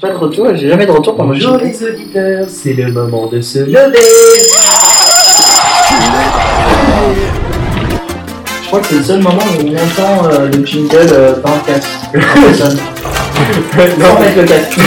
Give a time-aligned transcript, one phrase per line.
[0.00, 3.40] Pas de retour, j'ai jamais de retour pendant Bonjour les auditeurs, c'est le moment de
[3.42, 3.98] se lever.
[8.62, 11.54] Je crois que c'est le seul moment où on entend euh, le jingle euh, dans
[11.54, 11.88] le casque.
[12.12, 12.78] Personne.
[14.00, 14.78] Sans mettre le casque.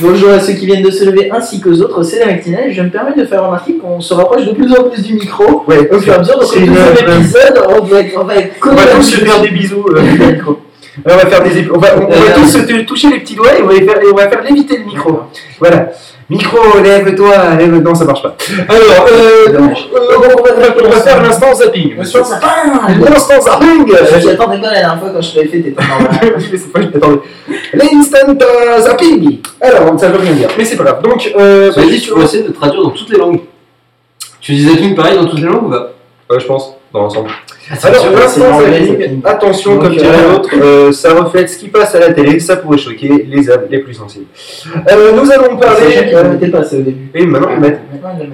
[0.00, 2.72] Bonjour à ceux qui viennent de se lever ainsi qu'aux autres, c'est la matinale.
[2.72, 5.62] Je me permets de faire remarquer qu'on se rapproche de plus en plus du micro.
[5.66, 8.34] Ouais, Au fur et à mesure, donc une- deuxième épisode, on va être, on va
[8.36, 9.84] être On va tous au se faire des bisous.
[9.90, 10.02] euh, au
[10.32, 10.58] micro.
[11.04, 13.34] On va faire des on va, on, on va Euh, tous se toucher les petits
[13.34, 15.20] doigts et on va, faire, on va faire léviter le micro.
[15.58, 15.90] Voilà.
[16.30, 17.82] Micro, lève-toi, lève.
[17.82, 18.36] Non, ça marche pas.
[18.68, 21.96] Alors, euh, donc, euh, on, va, faire l'instant zapping.
[21.96, 25.82] L'instant zapping Je m'y attendais pas la dernière fois quand je l'avais fait, t'étais.
[25.82, 27.20] Je pas, je m'attendais.
[27.74, 31.02] L'instant euh, zapping Alors, ça veut rien dire, mais c'est pas grave.
[31.02, 33.40] Donc, euh, vas-y, que tu peux essayer de traduire dans toutes les langues.
[34.40, 35.92] Tu dis zapping pareil dans toutes les langues ou pas?
[36.30, 37.30] Ouais, je pense, dans l'ensemble.
[37.78, 39.20] c'est Alors, l'instant zapping.
[39.24, 42.56] attention, Donc, comme dirait l'autre, euh, ça reflète ce qui passe à la télé, ça
[42.56, 44.26] pourrait choquer les âmes les plus sensibles.
[44.90, 46.08] Euh, nous allons C'est parler.
[46.08, 47.08] qui euh, ne mettaient pas ça au début.
[47.14, 47.80] et maintenant, mettent.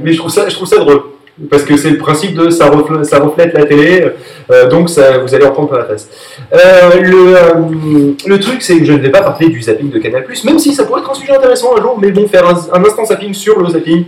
[0.03, 1.03] Mais je trouve ça, je trouve ça drôle.
[1.51, 4.07] Parce que c'est le principe de ça reflète, ça reflète la télé,
[4.51, 6.09] euh, donc ça, vous allez en prendre plein la face.
[6.51, 10.59] Le, le truc, c'est que je ne vais pas parler du zapping de Canal, même
[10.59, 13.05] si ça pourrait être un sujet intéressant un jour, mais bon, faire un, un instant
[13.05, 14.05] zapping sur le zapping,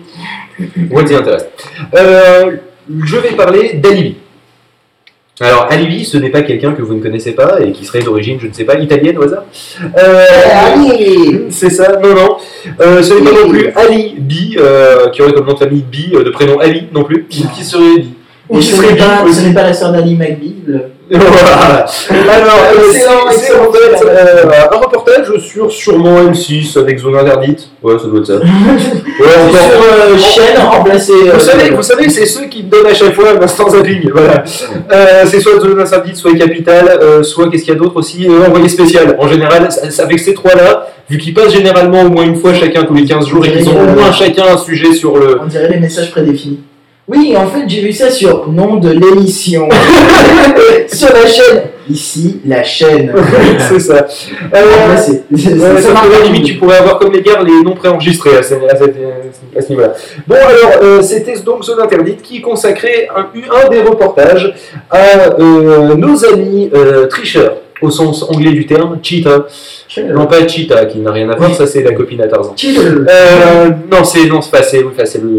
[0.91, 1.45] what the intéresse.
[2.89, 4.17] Je vais parler d'Alibi.
[5.41, 8.39] Alors, Alibi, ce n'est pas quelqu'un que vous ne connaissez pas et qui serait d'origine,
[8.41, 9.45] je ne sais pas, italienne au hasard.
[9.97, 10.25] Euh,
[10.75, 12.37] Allez c'est ça, non, non.
[12.81, 15.83] Euh, ce n'est pas non plus Ali B, euh, qui aurait comme nom de famille
[15.85, 17.27] B, euh, de prénom Ali non plus.
[17.29, 18.15] Qui, qui serait dit
[18.51, 20.17] Ou ce n'est pas, ce pas la sœur d'Ali
[21.11, 21.87] Voilà.
[22.31, 22.99] Alors, euh, c'est
[23.39, 27.71] c'est en fait euh, un reportage sur sûrement M6 avec zone interdite.
[27.83, 28.35] Ouais, ça doit être ça.
[29.19, 29.27] Ouais.
[29.51, 31.13] Sur euh, chaîne remplacée.
[31.13, 34.11] euh, Vous savez, vous savez, c'est ceux qui donnent à chaque fois un instant zapping.
[34.13, 34.45] Voilà.
[34.93, 38.29] Euh, c'est soit zone interdite, soit capitale, euh, soit qu'est-ce qu'il y a d'autre aussi
[38.29, 39.17] euh, Envoyé spécial.
[39.19, 42.95] En général, avec ces trois-là, vu qu'ils passent généralement au moins une fois chacun tous
[42.95, 45.41] les 15 jours et qu'ils ont au moins chacun un sujet sur le.
[45.43, 46.61] On dirait les messages prédéfinis.
[47.09, 49.67] Oui, en fait, j'ai vu ça sur nom de l'émission.
[50.93, 51.63] sur la chaîne.
[51.91, 53.15] Ici, la chaîne.
[53.67, 54.07] c'est ça.
[54.55, 55.23] Euh, c'est-
[56.25, 58.97] limite, tu pourrais avoir comme les gars les noms préenregistrés à ce, à cette-
[59.57, 59.95] à ce niveau-là.
[60.27, 63.27] Bon, alors, euh, c'était donc Zone Interdite qui consacrait un,
[63.65, 64.53] un des reportages
[64.91, 69.47] à euh, nos amis euh, tricheurs, au sens anglais du terme, cheetah.
[70.15, 72.55] Non, pas cheetah, qui n'a rien à voir, ça c'est la copine à Tarzan.
[72.65, 74.93] Euh, non, c'est non, c'est pas- c'est oui,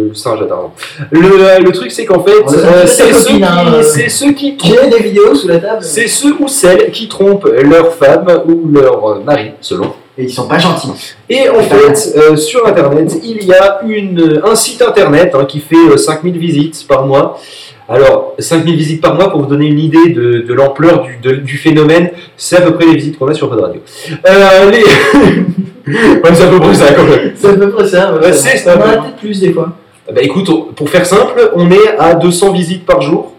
[0.09, 0.73] le singe à Tarzan.
[1.11, 5.35] Le, le truc, c'est qu'en fait, euh, c'est ceux, hein, ceux qui J'ai des vidéos
[5.35, 5.77] sous la table.
[5.81, 9.93] c'est ceux ou celles qui trompent leur femme ou leur mari, selon.
[10.19, 10.89] Et ils sont pas gentils.
[11.29, 15.61] Et en fait, euh, sur Internet, il y a une, un site Internet hein, qui
[15.61, 17.39] fait euh, 5000 visites par mois.
[17.87, 21.37] Alors, 5000 visites par mois, pour vous donner une idée de, de l'ampleur du, de-
[21.37, 23.81] du phénomène, c'est à peu près les visites qu'on a sur Pod Radio.
[24.27, 24.83] Euh, les...
[25.93, 27.31] ouais, c'est à peu près ça quand même.
[27.35, 28.13] C'est à peu près ça.
[28.15, 28.33] ouais.
[28.33, 28.67] C'est.
[28.67, 29.71] On en a peut-être plus des fois.
[30.13, 33.31] Bah écoute, on- pour faire simple, on est à 200 visites par jour.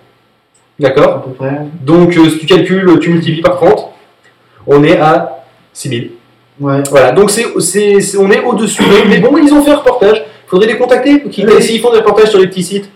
[0.79, 1.09] D'accord?
[1.17, 1.59] À peu près.
[1.85, 3.89] Donc, euh, si tu calcules, tu multiplies par 30,
[4.67, 6.13] on est à 6000.
[6.61, 6.83] Ouais.
[6.91, 9.09] Voilà, donc c'est, c'est, c'est- on est au-dessus d'eux.
[9.09, 10.23] Mais bon, ils ont fait un reportage.
[10.47, 11.23] Faudrait les contacter.
[11.25, 11.63] Oui.
[11.63, 12.91] S'ils font des reportages sur les petits sites,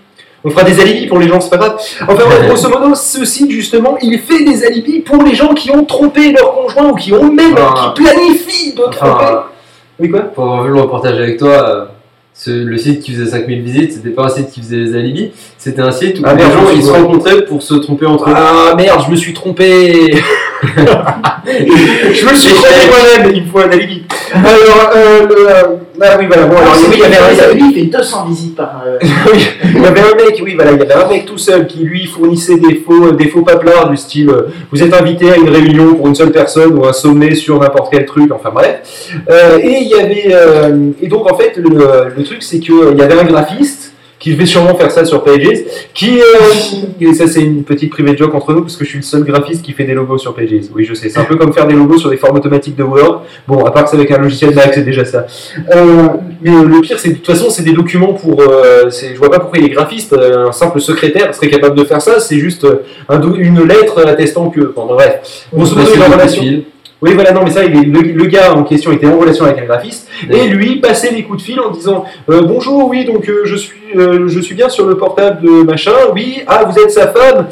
[0.45, 1.77] on fera des alibis pour les gens, c'est pas grave.
[2.03, 5.71] Enfin, bref, grosso modo, ce site, justement, il fait des alibis pour les gens qui
[5.71, 7.95] ont trompé leur conjoint ou qui ont même, Ah.
[7.97, 8.99] qui planifient de tromper.
[9.01, 9.45] Enfin,
[10.01, 10.21] Oui, quoi?
[10.23, 11.85] Pour avoir vu le reportage avec toi, euh,
[12.35, 15.31] ce- le site qui faisait 5000 visites, c'était pas un site qui faisait des alibis,
[15.57, 18.29] c'était un site où Ah, les merde, gens ils se rencontraient pour se tromper entre
[18.29, 18.35] eux.
[18.37, 20.11] Ah merde, je me suis trompé.
[20.65, 23.33] je me suis trompé moi-même.
[23.35, 24.03] Il me faut un alibi.
[24.35, 26.47] Alors, euh, le, euh, ah oui, voilà.
[26.47, 28.83] Bon, alors, il y avait un- Lui, il fait 200 visites par.
[28.87, 28.99] euh,
[29.65, 31.79] il y avait un mec, oui, voilà, il y avait un mec tout seul qui
[31.85, 35.49] lui fournissait des faux, des faux paplards du style euh, vous êtes invité à une
[35.49, 38.81] réunion pour une seule personne ou un sommet sur n'importe quel truc, enfin bref.
[39.31, 41.71] Euh, et il y avait, euh, et donc en fait, le,
[42.17, 43.93] le truc c'est qu'il y avait un graphiste
[44.25, 46.25] qui devait sûrement faire ça sur Pages, qui, euh,
[46.99, 49.23] et ça c'est une petite private joke entre nous parce que je suis le seul
[49.23, 50.49] graphiste qui fait des logos sur Pages.
[50.75, 52.85] Oui, je sais, c'est un peu comme faire des logos sur des formes automatiques de
[52.85, 53.21] Word.
[53.47, 55.27] Bon, à part que c'est avec un logiciel Mac, c'est déjà ça.
[55.77, 56.07] Euh,
[56.41, 58.41] mais le pire, c'est de toute façon, c'est des documents pour.
[58.41, 62.01] euh, je vois pas pourquoi les graphistes, euh, un simple secrétaire serait capable de faire
[62.01, 62.19] ça.
[62.19, 62.83] C'est juste euh,
[63.37, 64.73] une lettre attestant que.
[64.75, 65.47] Bon, bref.
[65.53, 66.65] Grosso modo, il est de relation.
[67.05, 69.45] Oui, voilà, non, mais ça, il est- le, le gars en question était en relation
[69.45, 73.05] avec un graphiste et lui passait les coups de fil en disant euh, Bonjour, oui,
[73.05, 75.93] donc euh, je, suis, euh, je suis bien sur le portable de machin.
[76.15, 77.47] Oui, ah, vous êtes sa femme.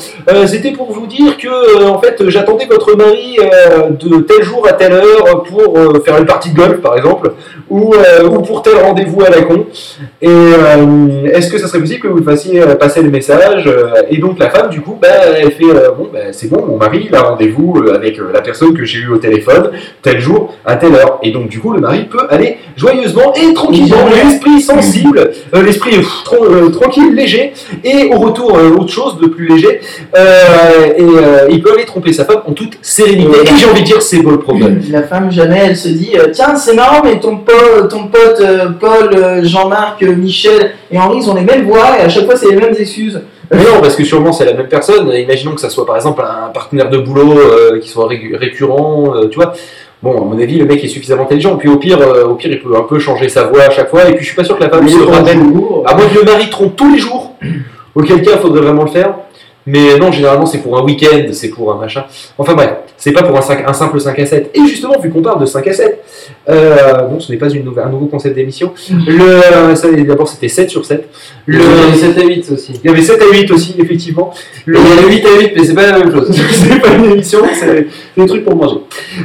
[0.46, 3.37] C'était pour vous dire que, en fait, j'attendais votre mari
[3.90, 7.32] de tel jour à telle heure pour faire une partie de golf, par exemple,
[7.72, 9.64] ou, euh, ou pour tel rendez-vous à la con.
[10.20, 14.02] Et euh, est-ce que ça serait possible que vous fassiez euh, passer le message Euh,
[14.10, 17.06] Et donc, la femme, du coup, bah, elle fait Bon, bah, c'est bon, mon mari,
[17.08, 19.70] il a rendez-vous avec la personne que j'ai eue au téléphone.
[20.02, 21.19] tel jour, à telle heure.
[21.22, 25.30] Et donc, du coup, le mari peut aller joyeusement et tranquillement, l'esprit sensible,
[25.64, 27.52] l'esprit tranquille, léger,
[27.84, 29.80] et au retour, autre chose de plus léger.
[30.16, 31.04] Et
[31.50, 33.38] il peut aller tromper sa femme en toute sérénité.
[33.44, 34.80] Et j'ai envie de dire, c'est beau le problème.
[34.90, 38.68] La femme, jamais elle se dit Tiens, c'est marrant, mais ton, pote, ton pote euh,
[38.80, 42.24] Paul, euh, Jean-Marc, euh, Michel et Henri, ils ont les mêmes voix et à chaque
[42.26, 43.20] fois, c'est les mêmes excuses.
[43.50, 45.12] Mais non, parce que sûrement c'est la même personne.
[45.12, 49.14] Imaginons que ça soit par exemple un partenaire de boulot euh, qui soit ré- récurrent,
[49.14, 49.52] euh, tu vois.
[50.02, 51.56] Bon, à mon avis, le mec est suffisamment intelligent.
[51.56, 53.90] Puis au pire, euh, au pire, il peut un peu changer sa voix à chaque
[53.90, 54.08] fois.
[54.08, 55.38] Et puis je suis pas sûr que la femme se le rappelle.
[55.86, 57.34] À moins que le mari trompe tous les jours.
[57.94, 59.14] Auquel cas, il faudrait vraiment le faire.
[59.66, 62.04] Mais non, généralement, c'est pour un week-end, c'est pour un machin.
[62.36, 64.50] Enfin bref, c'est pas pour un, 5 un simple 5 à 7.
[64.54, 66.02] Et justement, vu qu'on parle de 5 à 7,
[66.48, 68.72] euh, bon, ce n'est pas une nouvelle- un nouveau concept d'émission.
[68.90, 71.08] Le, D'abord, c'était 7 sur 7.
[71.46, 72.80] Le Le, 7 à 8 aussi.
[72.82, 74.32] il y avait 7 à 8 aussi, effectivement.
[74.66, 76.30] Il y a le 8 à 8, mais c'est pas la même chose.
[76.52, 77.86] c'est pas une émission, c'est
[78.16, 78.76] des trucs pour manger.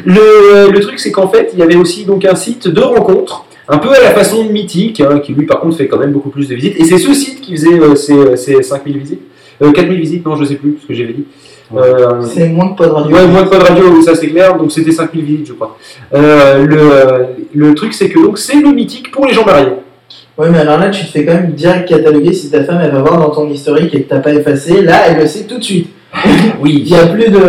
[0.05, 3.45] Le, le truc, c'est qu'en fait, il y avait aussi donc un site de rencontres,
[3.67, 6.11] un peu à la façon de Mythique, hein, qui lui, par contre, fait quand même
[6.11, 6.79] beaucoup plus de visites.
[6.79, 9.21] Et c'est ce site qui faisait euh, ces, ces 5000 visites.
[9.61, 11.25] Euh, 4000 visites, non, je sais plus, ce que j'avais dit.
[11.75, 13.15] Euh, c'est moins de pas de radio.
[13.15, 15.77] Ouais, moins de pas de radio, ça c'est clair, donc c'était 5000 visites, je crois.
[16.13, 17.25] Euh, le,
[17.67, 19.67] le truc, c'est que donc c'est le mythique pour les gens mariés.
[20.37, 22.91] Ouais, mais alors là, tu te fais quand même direct cataloguer si ta femme elle
[22.91, 24.81] va voir dans ton historique et que t'as pas effacé.
[24.83, 25.89] Là, elle le sait tout de suite.
[26.25, 26.31] Il
[26.61, 27.39] Oui, y a plus de.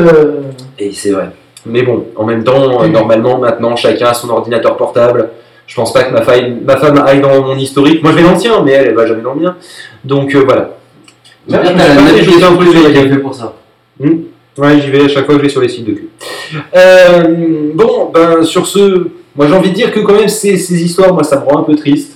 [0.79, 1.29] Et c'est vrai.
[1.67, 5.29] Mais bon, en même temps, euh, normalement, maintenant, chacun a son ordinateur portable.
[5.67, 8.03] Je pense pas que ma, faille- ma femme aille dans mon historique.
[8.03, 9.55] Moi, je vais dans le tien, mais elle, elle va jamais dans le mien.
[10.03, 10.71] Donc euh, voilà.
[11.51, 13.13] T'as la peu sur privée la qui est gueule.
[13.15, 13.55] fait pour ça.
[14.01, 16.09] Ouais, j'y vais à chaque fois que je vais sur les sites de cul.
[16.77, 19.07] Euh, bon, ben sur ce,
[19.37, 21.61] moi j'ai envie de dire que quand même ces, ces histoires, moi ça me rend
[21.61, 22.15] un peu triste.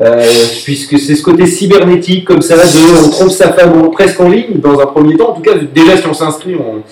[0.00, 0.22] Euh,
[0.64, 4.54] puisque c'est ce côté cybernétique comme ça, de on trompe sa femme presque en ligne,
[4.54, 6.82] dans un premier temps, en tout cas déjà si on s'inscrit, on-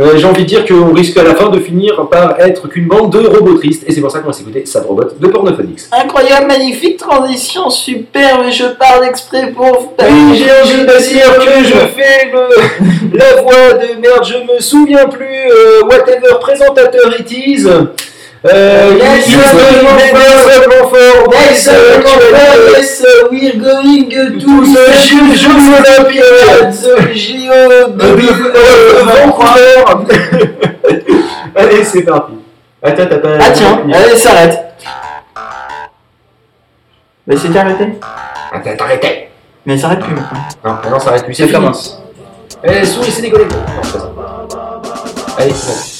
[0.00, 2.86] euh, j'ai envie de dire qu'on risque à la fin de finir par être qu'une
[2.86, 5.90] bande de robots tristes, et c'est pour ça qu'on va s'écouter Sad Robot de Pornophonix.
[5.92, 9.94] Incroyable, magnifique transition, superbe, je parle exprès pour.
[10.00, 14.60] Oui, j'ai envie de dire que je fais le, la voix de merde, je me
[14.60, 17.66] souviens plus, euh, whatever présentateur it is.
[18.44, 19.54] Euh, Yes, Yes, yes,
[22.72, 24.30] yes, we're going to
[25.34, 26.22] Jeux Olympiques
[27.98, 28.14] the
[30.04, 30.14] de.
[31.56, 32.32] Allez, c'est parti.
[32.80, 33.28] Attends, t'as pas.
[33.40, 34.64] Ah tiens, allez, s'arrête.
[37.26, 37.98] Mais c'était arrêté.
[38.52, 39.30] Attends, t'arrêtais.
[39.66, 40.38] Mais ça s'arrête plus maintenant.
[40.64, 42.00] Non, maintenant ça arrête plus, c'est commence.
[42.62, 43.46] Eh, souris, c'est décollé.
[43.46, 44.12] Non, c'est ça.
[45.38, 45.97] Allez, c'est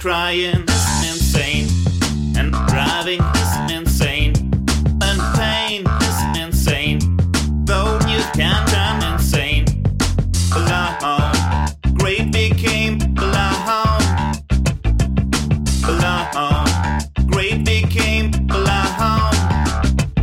[0.00, 1.68] Crying is insane,
[2.34, 4.32] and driving is insane,
[5.02, 7.00] and pain is insane.
[7.66, 9.66] Though you can turn insane.
[10.56, 11.68] Alone,
[11.98, 14.16] great became alone.
[15.84, 19.34] Alone, great became alone.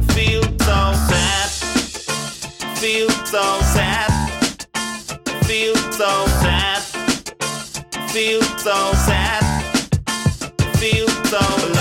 [0.09, 1.49] Feel so sad,
[2.79, 4.09] feel so sad,
[5.45, 6.81] feel so sad,
[8.09, 9.46] feel so sad
[11.29, 11.76] so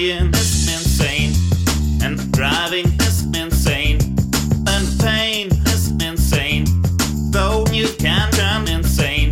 [0.00, 1.32] Crying is insane,
[2.02, 3.98] and driving is insane,
[4.66, 6.64] and pain is insane.
[7.30, 9.30] Though you can turn insane.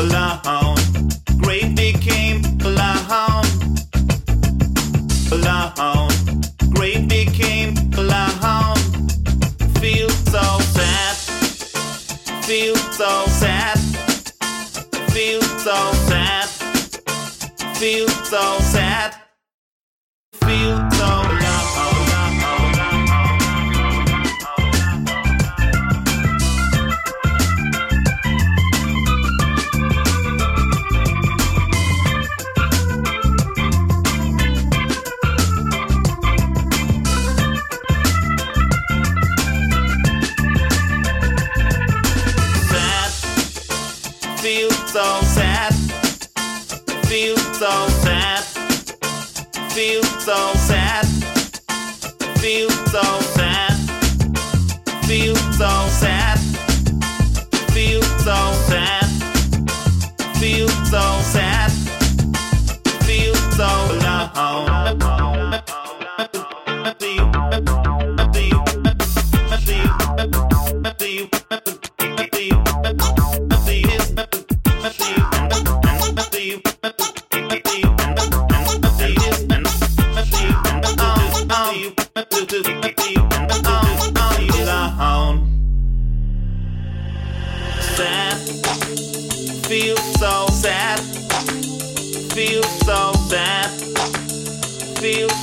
[0.00, 0.78] Alone,
[1.40, 3.46] great became alone.
[5.30, 6.10] Alone,
[6.74, 8.78] great became alone.
[9.78, 11.16] Feel so sad.
[12.48, 13.78] Feel so sad.
[15.12, 16.48] Feel so sad.
[17.78, 18.57] Feel so
[49.78, 51.06] Feel so sad.
[52.40, 53.02] Feel so
[53.36, 53.76] sad.
[55.06, 55.70] Feel so
[56.00, 56.38] sad.
[57.70, 59.06] Feel so sad.
[60.40, 61.57] Feel so sad.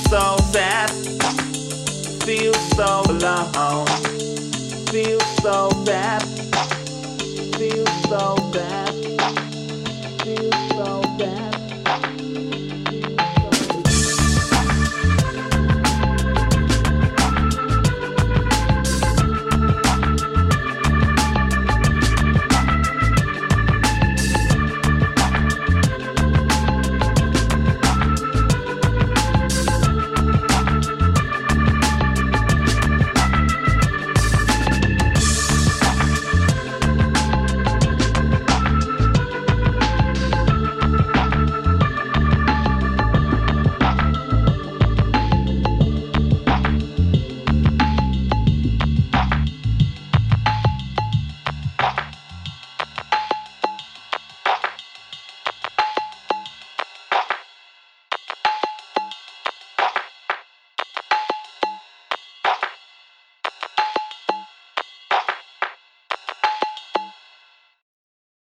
[0.04, 0.90] So sad,
[2.24, 3.86] feel so alone,
[4.90, 6.22] feel so sad,
[7.56, 8.85] feel so bad.